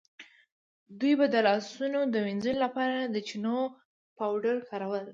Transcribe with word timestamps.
دوی 0.99 1.13
به 1.19 1.25
د 1.33 1.35
لاسونو 1.47 1.99
د 2.13 2.15
وینځلو 2.25 2.59
لپاره 2.65 2.97
د 3.03 3.17
چنو 3.27 3.57
پاوډر 4.17 4.57
کارول. 4.69 5.05